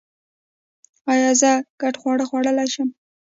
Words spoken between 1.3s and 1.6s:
زه